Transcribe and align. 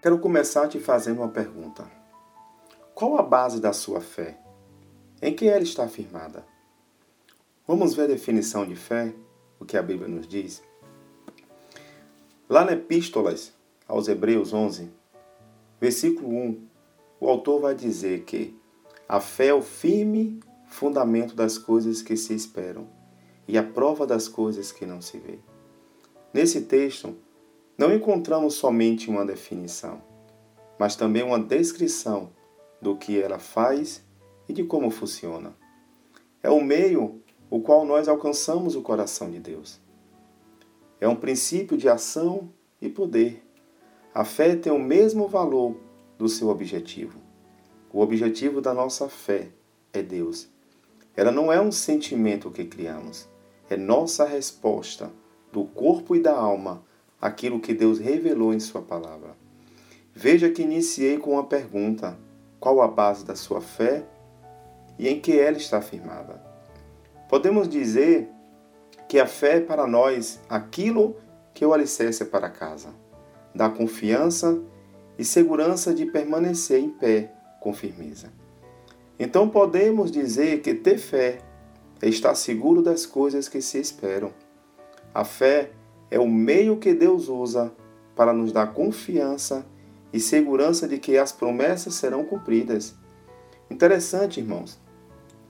Quero 0.00 0.20
começar 0.20 0.68
te 0.68 0.78
fazendo 0.78 1.18
uma 1.18 1.28
pergunta. 1.28 1.84
Qual 2.94 3.18
a 3.18 3.22
base 3.22 3.60
da 3.60 3.72
sua 3.72 4.00
fé? 4.00 4.38
Em 5.20 5.34
que 5.34 5.48
ela 5.48 5.62
está 5.62 5.88
firmada? 5.88 6.46
Vamos 7.66 7.94
ver 7.94 8.04
a 8.04 8.06
definição 8.06 8.64
de 8.64 8.76
fé, 8.76 9.12
o 9.58 9.64
que 9.64 9.76
a 9.76 9.82
Bíblia 9.82 10.06
nos 10.06 10.28
diz? 10.28 10.62
Lá 12.48 12.64
na 12.64 12.74
Epístolas 12.74 13.52
aos 13.88 14.06
Hebreus 14.06 14.52
11, 14.52 14.88
versículo 15.80 16.28
1, 16.28 16.68
o 17.18 17.28
autor 17.28 17.60
vai 17.60 17.74
dizer 17.74 18.22
que 18.22 18.56
a 19.08 19.18
fé 19.18 19.48
é 19.48 19.54
o 19.54 19.60
firme 19.60 20.38
fundamento 20.68 21.34
das 21.34 21.58
coisas 21.58 22.02
que 22.02 22.16
se 22.16 22.34
esperam 22.34 22.88
e 23.48 23.58
a 23.58 23.64
prova 23.64 24.06
das 24.06 24.28
coisas 24.28 24.70
que 24.70 24.86
não 24.86 25.02
se 25.02 25.18
vê. 25.18 25.40
Nesse 26.32 26.60
texto, 26.60 27.16
não 27.78 27.94
encontramos 27.94 28.54
somente 28.54 29.08
uma 29.08 29.24
definição, 29.24 30.02
mas 30.76 30.96
também 30.96 31.22
uma 31.22 31.38
descrição 31.38 32.32
do 32.82 32.96
que 32.96 33.22
ela 33.22 33.38
faz 33.38 34.04
e 34.48 34.52
de 34.52 34.64
como 34.64 34.90
funciona. 34.90 35.54
É 36.42 36.50
o 36.50 36.60
meio 36.60 37.22
o 37.48 37.60
qual 37.60 37.86
nós 37.86 38.08
alcançamos 38.08 38.74
o 38.74 38.82
coração 38.82 39.30
de 39.30 39.38
Deus. 39.38 39.80
É 41.00 41.06
um 41.06 41.14
princípio 41.14 41.76
de 41.76 41.88
ação 41.88 42.50
e 42.82 42.88
poder. 42.88 43.46
A 44.12 44.24
fé 44.24 44.56
tem 44.56 44.72
o 44.72 44.78
mesmo 44.78 45.28
valor 45.28 45.76
do 46.18 46.28
seu 46.28 46.48
objetivo. 46.48 47.20
O 47.92 48.00
objetivo 48.00 48.60
da 48.60 48.74
nossa 48.74 49.08
fé 49.08 49.52
é 49.92 50.02
Deus. 50.02 50.48
Ela 51.16 51.30
não 51.30 51.52
é 51.52 51.60
um 51.60 51.70
sentimento 51.70 52.50
que 52.50 52.64
criamos, 52.64 53.28
é 53.70 53.76
nossa 53.76 54.24
resposta 54.24 55.12
do 55.52 55.64
corpo 55.64 56.16
e 56.16 56.20
da 56.20 56.36
alma 56.36 56.82
àquilo 57.20 57.60
que 57.60 57.74
Deus 57.74 57.98
revelou 57.98 58.52
em 58.54 58.60
Sua 58.60 58.82
palavra. 58.82 59.36
Veja 60.14 60.50
que 60.50 60.62
iniciei 60.62 61.18
com 61.18 61.32
uma 61.32 61.44
pergunta: 61.44 62.18
qual 62.58 62.82
a 62.82 62.88
base 62.88 63.24
da 63.24 63.36
sua 63.36 63.60
fé 63.60 64.04
e 64.98 65.08
em 65.08 65.20
que 65.20 65.38
ela 65.38 65.56
está 65.56 65.80
firmada? 65.80 66.42
Podemos 67.28 67.68
dizer 67.68 68.28
que 69.08 69.20
a 69.20 69.26
fé 69.26 69.58
é 69.58 69.60
para 69.60 69.86
nós 69.86 70.40
aquilo 70.48 71.16
que 71.54 71.64
o 71.64 71.72
alicerce 71.72 72.24
para 72.24 72.50
casa, 72.50 72.88
dá 73.54 73.68
confiança 73.68 74.60
e 75.18 75.24
segurança 75.24 75.94
de 75.94 76.06
permanecer 76.06 76.80
em 76.80 76.90
pé 76.90 77.32
com 77.60 77.72
firmeza. 77.72 78.32
Então 79.18 79.48
podemos 79.48 80.10
dizer 80.10 80.62
que 80.62 80.74
ter 80.74 80.98
fé 80.98 81.38
é 82.00 82.08
estar 82.08 82.34
seguro 82.34 82.82
das 82.82 83.06
coisas 83.06 83.48
que 83.48 83.60
se 83.60 83.78
esperam. 83.78 84.32
A 85.14 85.24
fé 85.24 85.70
é 86.10 86.18
o 86.18 86.28
meio 86.28 86.78
que 86.78 86.94
Deus 86.94 87.28
usa 87.28 87.72
para 88.14 88.32
nos 88.32 88.52
dar 88.52 88.72
confiança 88.72 89.66
e 90.12 90.18
segurança 90.18 90.88
de 90.88 90.98
que 90.98 91.16
as 91.18 91.32
promessas 91.32 91.94
serão 91.94 92.24
cumpridas. 92.24 92.94
Interessante, 93.70 94.40
irmãos, 94.40 94.80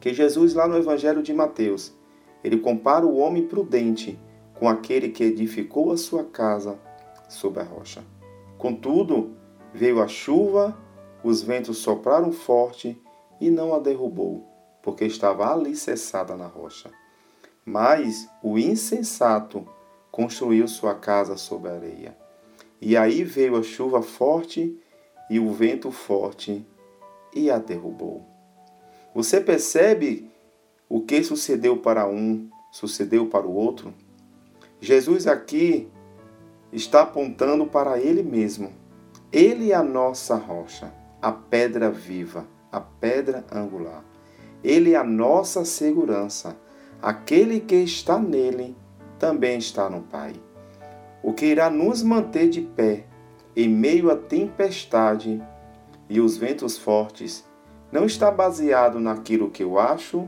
que 0.00 0.12
Jesus, 0.12 0.54
lá 0.54 0.66
no 0.66 0.76
Evangelho 0.76 1.22
de 1.22 1.32
Mateus, 1.32 1.94
ele 2.42 2.58
compara 2.58 3.06
o 3.06 3.16
homem 3.16 3.46
prudente 3.46 4.18
com 4.54 4.68
aquele 4.68 5.10
que 5.10 5.24
edificou 5.24 5.92
a 5.92 5.96
sua 5.96 6.24
casa 6.24 6.78
sobre 7.28 7.60
a 7.60 7.64
rocha. 7.64 8.02
Contudo, 8.58 9.30
veio 9.72 10.02
a 10.02 10.08
chuva, 10.08 10.76
os 11.22 11.42
ventos 11.42 11.78
sopraram 11.78 12.32
forte 12.32 13.00
e 13.40 13.50
não 13.50 13.74
a 13.74 13.78
derrubou, 13.78 14.46
porque 14.82 15.04
estava 15.04 15.50
alicerçada 15.52 16.36
na 16.36 16.46
rocha. 16.46 16.90
Mas 17.64 18.28
o 18.42 18.58
insensato 18.58 19.66
construiu 20.20 20.68
sua 20.68 20.94
casa 20.94 21.34
sobre 21.38 21.70
a 21.70 21.74
areia. 21.74 22.14
E 22.78 22.94
aí 22.94 23.24
veio 23.24 23.56
a 23.56 23.62
chuva 23.62 24.02
forte 24.02 24.78
e 25.30 25.40
o 25.40 25.50
vento 25.50 25.90
forte 25.90 26.66
e 27.34 27.50
a 27.50 27.56
derrubou. 27.56 28.26
Você 29.14 29.40
percebe 29.40 30.30
o 30.90 31.00
que 31.00 31.22
sucedeu 31.22 31.78
para 31.78 32.06
um, 32.06 32.50
sucedeu 32.70 33.28
para 33.28 33.46
o 33.46 33.54
outro? 33.54 33.94
Jesus 34.78 35.26
aqui 35.26 35.88
está 36.70 37.00
apontando 37.00 37.64
para 37.64 37.98
Ele 37.98 38.22
mesmo. 38.22 38.74
Ele 39.32 39.72
é 39.72 39.74
a 39.74 39.82
nossa 39.82 40.34
rocha, 40.34 40.92
a 41.22 41.32
pedra 41.32 41.90
viva, 41.90 42.46
a 42.70 42.78
pedra 42.78 43.42
angular. 43.50 44.04
Ele 44.62 44.92
é 44.92 44.96
a 44.96 45.04
nossa 45.04 45.64
segurança. 45.64 46.58
Aquele 47.00 47.58
que 47.58 47.76
está 47.76 48.18
nele 48.18 48.76
também 49.20 49.58
está 49.58 49.88
no 49.88 50.02
Pai. 50.02 50.32
O 51.22 51.32
que 51.32 51.46
irá 51.46 51.70
nos 51.70 52.02
manter 52.02 52.48
de 52.48 52.62
pé 52.62 53.04
em 53.54 53.68
meio 53.68 54.10
à 54.10 54.16
tempestade 54.16 55.40
e 56.08 56.20
os 56.20 56.36
ventos 56.36 56.76
fortes 56.76 57.48
não 57.92 58.04
está 58.04 58.32
baseado 58.32 58.98
naquilo 58.98 59.50
que 59.50 59.62
eu 59.62 59.78
acho, 59.78 60.26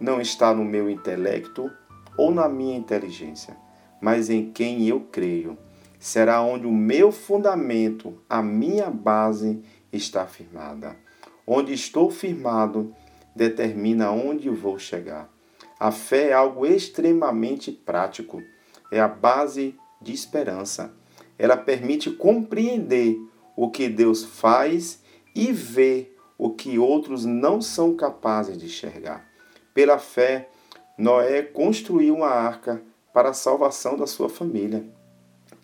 não 0.00 0.22
está 0.22 0.54
no 0.54 0.64
meu 0.64 0.88
intelecto 0.88 1.70
ou 2.16 2.30
na 2.30 2.48
minha 2.48 2.78
inteligência 2.78 3.68
mas 4.00 4.30
em 4.30 4.50
quem 4.50 4.86
eu 4.86 5.00
creio. 5.00 5.56
Será 5.98 6.40
onde 6.40 6.66
o 6.66 6.72
meu 6.72 7.10
fundamento, 7.10 8.20
a 8.28 8.40
minha 8.40 8.88
base 8.88 9.60
está 9.92 10.26
firmada. 10.26 10.96
Onde 11.46 11.72
estou 11.72 12.10
firmado 12.10 12.94
determina 13.34 14.10
onde 14.12 14.48
vou 14.48 14.78
chegar. 14.78 15.28
A 15.78 15.92
fé 15.92 16.30
é 16.30 16.32
algo 16.32 16.66
extremamente 16.66 17.70
prático, 17.70 18.42
é 18.90 18.98
a 19.00 19.06
base 19.06 19.76
de 20.00 20.12
esperança. 20.12 20.92
Ela 21.38 21.56
permite 21.56 22.10
compreender 22.10 23.16
o 23.56 23.70
que 23.70 23.88
Deus 23.88 24.24
faz 24.24 25.02
e 25.34 25.52
ver 25.52 26.16
o 26.36 26.50
que 26.50 26.78
outros 26.78 27.24
não 27.24 27.60
são 27.60 27.94
capazes 27.94 28.58
de 28.58 28.66
enxergar. 28.66 29.28
Pela 29.72 29.98
fé, 29.98 30.48
Noé 30.96 31.42
construiu 31.42 32.16
uma 32.16 32.28
arca 32.28 32.82
para 33.12 33.30
a 33.30 33.34
salvação 33.34 33.96
da 33.96 34.06
sua 34.06 34.28
família. 34.28 34.84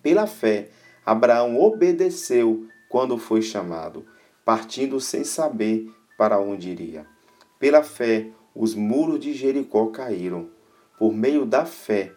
Pela 0.02 0.26
fé, 0.26 0.68
Abraão 1.04 1.60
obedeceu 1.60 2.66
quando 2.88 3.18
foi 3.18 3.42
chamado, 3.42 4.06
partindo 4.44 5.00
sem 5.00 5.24
saber 5.24 5.92
para 6.16 6.38
onde 6.38 6.70
iria. 6.70 7.06
Pela 7.58 7.82
fé, 7.82 8.28
os 8.54 8.74
muros 8.74 9.20
de 9.20 9.32
Jericó 9.32 9.86
caíram. 9.86 10.48
Por 10.98 11.12
meio 11.12 11.44
da 11.44 11.66
fé, 11.66 12.12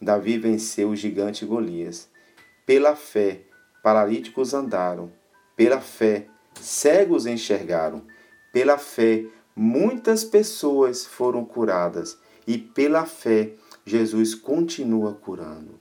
Davi 0.00 0.38
venceu 0.38 0.90
o 0.90 0.96
gigante 0.96 1.46
Golias. 1.46 2.08
Pela 2.66 2.94
fé, 2.94 3.42
paralíticos 3.82 4.52
andaram. 4.52 5.10
Pela 5.56 5.80
fé, 5.80 6.26
cegos 6.60 7.26
enxergaram. 7.26 8.02
Pela 8.52 8.76
fé, 8.76 9.24
muitas 9.56 10.24
pessoas 10.24 11.06
foram 11.06 11.44
curadas. 11.44 12.18
E 12.46 12.58
pela 12.58 13.06
fé, 13.06 13.54
Jesus 13.84 14.34
continua 14.34 15.14
curando. 15.14 15.80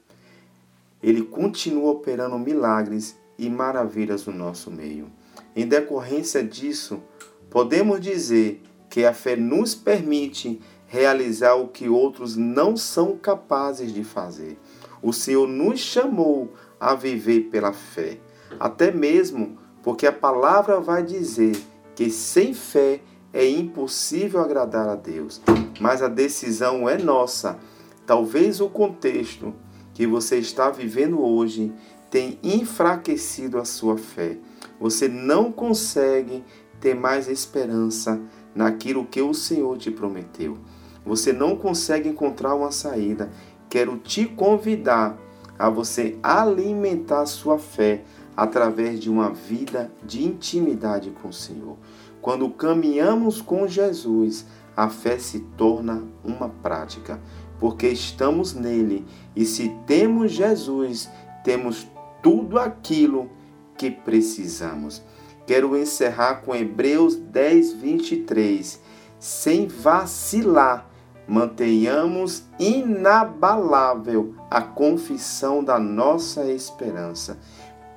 Ele 1.04 1.22
continua 1.22 1.92
operando 1.92 2.40
milagres 2.40 3.18
e 3.38 3.50
maravilhas 3.50 4.26
no 4.26 4.34
nosso 4.34 4.72
meio. 4.72 5.12
Em 5.56 5.68
decorrência 5.68 6.44
disso, 6.44 7.04
podemos 7.50 8.02
dizer 8.02 8.62
que 8.98 9.06
a 9.06 9.14
fé 9.14 9.36
nos 9.36 9.76
permite 9.76 10.60
realizar 10.88 11.54
o 11.54 11.68
que 11.68 11.88
outros 11.88 12.36
não 12.36 12.76
são 12.76 13.16
capazes 13.16 13.94
de 13.94 14.04
fazer. 14.04 14.58
O 15.04 15.14
Senhor 15.14 15.48
nos 15.48 15.80
chamou 15.80 16.52
a 16.80 16.96
viver 16.96 17.42
pela 17.52 17.72
fé, 17.72 18.18
até 18.60 18.90
mesmo 18.90 19.60
porque 19.84 20.08
a 20.08 20.12
palavra 20.12 20.80
vai 20.80 21.04
dizer 21.04 21.56
que 21.96 22.10
sem 22.10 22.56
fé 22.56 23.00
é 23.32 23.48
impossível 23.48 24.40
agradar 24.40 24.90
a 24.90 24.96
Deus, 24.96 25.44
mas 25.80 26.02
a 26.02 26.08
decisão 26.08 26.90
é 26.90 26.98
nossa 26.98 27.60
Talvez 28.04 28.60
o 28.60 28.68
contexto 28.68 29.54
que 29.94 30.08
você 30.08 30.40
está 30.40 30.72
vivendo 30.72 31.22
hoje 31.22 31.72
tenha 32.10 32.36
enfraquecido 32.42 33.60
a 33.60 33.66
sua 33.66 33.96
fé. 33.96 34.40
Você 34.80 35.08
não 35.08 35.52
consegue 35.52 36.44
ter 36.80 36.96
mais 36.96 37.28
esperança 37.28 38.20
naquilo 38.58 39.06
que 39.06 39.22
o 39.22 39.36
Senhor 39.36 39.78
te 39.78 39.92
prometeu. 39.92 40.58
você 41.06 41.32
não 41.32 41.56
consegue 41.56 42.10
encontrar 42.10 42.56
uma 42.56 42.72
saída, 42.72 43.30
quero 43.70 43.98
te 43.98 44.26
convidar 44.26 45.16
a 45.58 45.70
você 45.70 46.18
alimentar 46.22 47.26
sua 47.28 47.58
fé 47.60 48.04
através 48.36 49.00
de 49.00 49.10
uma 49.10 49.30
vida 49.30 49.90
de 50.04 50.26
intimidade 50.26 51.12
com 51.22 51.30
o 51.30 51.34
Senhor. 51.34 51.78
Quando 52.20 52.50
caminhamos 52.50 53.42
com 53.42 53.68
Jesus, 53.68 54.46
a 54.76 54.90
fé 54.90 55.18
se 55.18 55.40
torna 55.56 56.04
uma 56.26 56.50
prática, 56.50 57.22
porque 57.60 57.88
estamos 57.88 58.54
nele 58.54 59.06
e 59.36 59.46
se 59.46 59.70
temos 59.86 60.32
Jesus, 60.32 61.10
temos 61.44 61.88
tudo 62.22 62.60
aquilo 62.60 63.30
que 63.78 63.90
precisamos. 63.92 65.02
Quero 65.48 65.78
encerrar 65.78 66.42
com 66.42 66.54
Hebreus 66.54 67.16
10, 67.16 67.72
23. 67.76 68.82
Sem 69.18 69.66
vacilar, 69.66 70.90
mantenhamos 71.26 72.44
inabalável 72.60 74.36
a 74.52 74.62
confissão 74.62 75.64
da 75.64 75.80
nossa 75.80 76.52
esperança, 76.52 77.40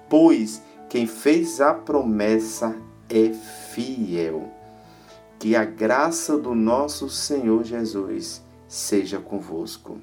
pois 0.08 0.62
quem 0.88 1.08
fez 1.08 1.60
a 1.60 1.74
promessa 1.74 2.76
é 3.08 3.30
fiel. 3.74 4.48
Que 5.36 5.56
a 5.56 5.64
graça 5.64 6.38
do 6.38 6.54
nosso 6.54 7.08
Senhor 7.10 7.64
Jesus 7.64 8.44
seja 8.68 9.18
convosco. 9.18 10.00